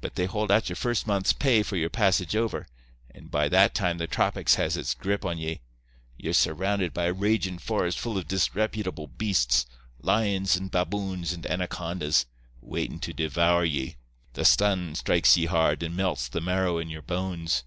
[0.00, 2.66] But they hold out your first month's pay for your passage over,
[3.10, 5.60] and by that time the tropics has its grip on ye.
[6.16, 13.12] Ye're surrounded by a ragin' forest full of disreputable beasts—lions and baboons and anacondas—waitin' to
[13.12, 13.96] devour ye.
[14.32, 17.64] The sun strikes ye hard, and melts the marrow in your bones.